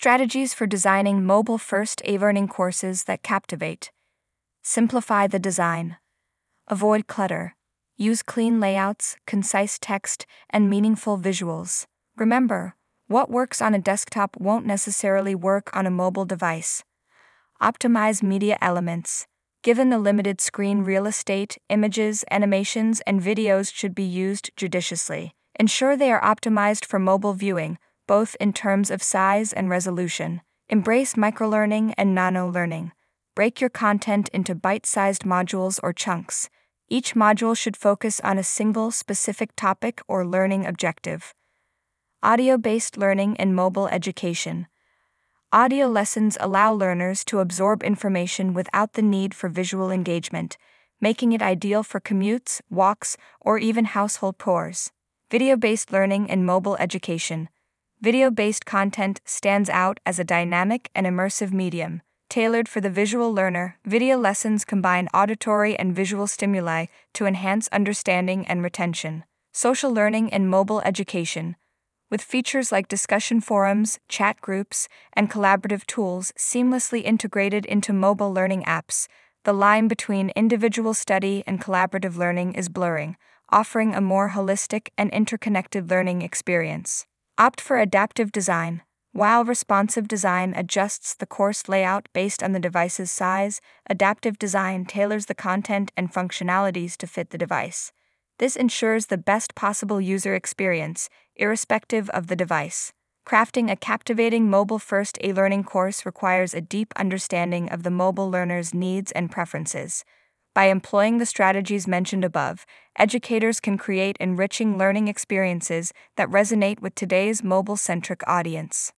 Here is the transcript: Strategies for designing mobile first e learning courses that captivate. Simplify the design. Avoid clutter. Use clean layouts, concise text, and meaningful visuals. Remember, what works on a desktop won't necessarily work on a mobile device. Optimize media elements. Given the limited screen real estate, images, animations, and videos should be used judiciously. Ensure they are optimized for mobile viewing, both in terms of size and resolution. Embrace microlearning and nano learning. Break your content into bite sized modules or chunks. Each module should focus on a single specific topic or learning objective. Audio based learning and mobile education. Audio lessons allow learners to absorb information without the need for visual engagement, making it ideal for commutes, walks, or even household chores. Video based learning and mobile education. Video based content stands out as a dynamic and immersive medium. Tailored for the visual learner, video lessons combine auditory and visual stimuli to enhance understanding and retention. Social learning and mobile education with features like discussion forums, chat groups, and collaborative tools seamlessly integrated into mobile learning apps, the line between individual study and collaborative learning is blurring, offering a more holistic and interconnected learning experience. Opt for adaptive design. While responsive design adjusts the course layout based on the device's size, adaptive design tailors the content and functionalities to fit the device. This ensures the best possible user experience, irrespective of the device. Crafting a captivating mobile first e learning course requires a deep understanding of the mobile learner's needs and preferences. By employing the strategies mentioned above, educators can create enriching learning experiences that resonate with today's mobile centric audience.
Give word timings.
Strategies 0.00 0.54
for 0.54 0.66
designing 0.66 1.26
mobile 1.26 1.58
first 1.58 2.00
e 2.08 2.16
learning 2.16 2.48
courses 2.48 3.04
that 3.04 3.22
captivate. 3.22 3.92
Simplify 4.62 5.26
the 5.26 5.38
design. 5.38 5.98
Avoid 6.68 7.06
clutter. 7.06 7.54
Use 7.98 8.22
clean 8.22 8.60
layouts, 8.60 9.18
concise 9.26 9.78
text, 9.78 10.24
and 10.48 10.70
meaningful 10.70 11.18
visuals. 11.18 11.84
Remember, 12.16 12.76
what 13.08 13.28
works 13.28 13.60
on 13.60 13.74
a 13.74 13.78
desktop 13.78 14.38
won't 14.40 14.64
necessarily 14.64 15.34
work 15.34 15.68
on 15.76 15.86
a 15.86 15.90
mobile 15.90 16.24
device. 16.24 16.82
Optimize 17.60 18.22
media 18.22 18.56
elements. 18.62 19.26
Given 19.62 19.90
the 19.90 19.98
limited 19.98 20.40
screen 20.40 20.80
real 20.80 21.04
estate, 21.04 21.58
images, 21.68 22.24
animations, 22.30 23.02
and 23.06 23.20
videos 23.20 23.70
should 23.70 23.94
be 23.94 24.04
used 24.24 24.50
judiciously. 24.56 25.34
Ensure 25.56 25.94
they 25.94 26.10
are 26.10 26.22
optimized 26.22 26.86
for 26.86 26.98
mobile 26.98 27.34
viewing, 27.34 27.76
both 28.10 28.34
in 28.40 28.52
terms 28.52 28.90
of 28.90 29.04
size 29.04 29.52
and 29.52 29.70
resolution. 29.70 30.40
Embrace 30.68 31.14
microlearning 31.14 31.94
and 31.96 32.12
nano 32.12 32.50
learning. 32.50 32.90
Break 33.36 33.60
your 33.60 33.70
content 33.70 34.28
into 34.30 34.52
bite 34.52 34.84
sized 34.84 35.22
modules 35.22 35.78
or 35.80 35.92
chunks. 35.92 36.50
Each 36.88 37.14
module 37.14 37.56
should 37.56 37.76
focus 37.76 38.18
on 38.24 38.36
a 38.36 38.42
single 38.42 38.90
specific 38.90 39.54
topic 39.54 40.02
or 40.08 40.26
learning 40.26 40.66
objective. 40.66 41.32
Audio 42.20 42.58
based 42.58 42.98
learning 42.98 43.36
and 43.36 43.54
mobile 43.54 43.86
education. 43.86 44.66
Audio 45.52 45.86
lessons 45.86 46.36
allow 46.40 46.72
learners 46.72 47.24
to 47.26 47.38
absorb 47.38 47.84
information 47.84 48.54
without 48.54 48.94
the 48.94 49.02
need 49.02 49.34
for 49.34 49.48
visual 49.48 49.92
engagement, 49.92 50.58
making 51.00 51.30
it 51.30 51.42
ideal 51.42 51.84
for 51.84 52.00
commutes, 52.00 52.60
walks, 52.68 53.16
or 53.40 53.56
even 53.58 53.84
household 53.84 54.34
chores. 54.42 54.90
Video 55.30 55.56
based 55.56 55.92
learning 55.92 56.28
and 56.28 56.44
mobile 56.44 56.76
education. 56.80 57.48
Video 58.02 58.30
based 58.30 58.64
content 58.64 59.20
stands 59.26 59.68
out 59.68 60.00
as 60.06 60.18
a 60.18 60.24
dynamic 60.24 60.90
and 60.94 61.06
immersive 61.06 61.52
medium. 61.52 62.00
Tailored 62.30 62.66
for 62.66 62.80
the 62.80 62.88
visual 62.88 63.30
learner, 63.30 63.76
video 63.84 64.16
lessons 64.16 64.64
combine 64.64 65.06
auditory 65.12 65.76
and 65.76 65.94
visual 65.94 66.26
stimuli 66.26 66.86
to 67.12 67.26
enhance 67.26 67.68
understanding 67.68 68.46
and 68.46 68.62
retention. 68.62 69.24
Social 69.52 69.92
learning 69.92 70.32
and 70.32 70.48
mobile 70.48 70.80
education 70.80 71.56
with 72.10 72.22
features 72.22 72.72
like 72.72 72.88
discussion 72.88 73.40
forums, 73.40 73.98
chat 74.08 74.40
groups, 74.40 74.88
and 75.12 75.30
collaborative 75.30 75.86
tools 75.86 76.32
seamlessly 76.38 77.04
integrated 77.04 77.66
into 77.66 77.92
mobile 77.92 78.32
learning 78.32 78.64
apps, 78.64 79.06
the 79.44 79.52
line 79.52 79.88
between 79.88 80.30
individual 80.30 80.94
study 80.94 81.44
and 81.46 81.60
collaborative 81.60 82.16
learning 82.16 82.54
is 82.54 82.68
blurring, 82.68 83.16
offering 83.50 83.94
a 83.94 84.00
more 84.00 84.30
holistic 84.30 84.88
and 84.98 85.10
interconnected 85.10 85.90
learning 85.90 86.22
experience. 86.22 87.06
Opt 87.40 87.58
for 87.58 87.78
adaptive 87.78 88.32
design. 88.32 88.82
While 89.12 89.46
responsive 89.46 90.06
design 90.06 90.52
adjusts 90.54 91.14
the 91.14 91.24
course 91.24 91.70
layout 91.70 92.06
based 92.12 92.42
on 92.42 92.52
the 92.52 92.60
device's 92.60 93.10
size, 93.10 93.62
adaptive 93.88 94.38
design 94.38 94.84
tailors 94.84 95.24
the 95.24 95.34
content 95.34 95.90
and 95.96 96.12
functionalities 96.12 96.98
to 96.98 97.06
fit 97.06 97.30
the 97.30 97.38
device. 97.38 97.92
This 98.38 98.56
ensures 98.56 99.06
the 99.06 99.16
best 99.16 99.54
possible 99.54 100.02
user 100.02 100.34
experience, 100.34 101.08
irrespective 101.34 102.10
of 102.10 102.26
the 102.26 102.36
device. 102.36 102.92
Crafting 103.26 103.70
a 103.70 103.76
captivating 103.76 104.50
mobile 104.50 104.78
first 104.78 105.16
e 105.24 105.32
learning 105.32 105.64
course 105.64 106.04
requires 106.04 106.52
a 106.52 106.60
deep 106.60 106.92
understanding 106.96 107.70
of 107.70 107.84
the 107.84 107.90
mobile 107.90 108.30
learner's 108.30 108.74
needs 108.74 109.12
and 109.12 109.30
preferences. 109.30 110.04
By 110.60 110.66
employing 110.66 111.16
the 111.16 111.24
strategies 111.24 111.88
mentioned 111.88 112.22
above, 112.22 112.66
educators 113.04 113.60
can 113.60 113.78
create 113.78 114.18
enriching 114.20 114.76
learning 114.76 115.08
experiences 115.08 115.90
that 116.18 116.28
resonate 116.28 116.82
with 116.82 116.94
today's 116.94 117.42
mobile 117.42 117.78
centric 117.78 118.20
audience. 118.26 118.88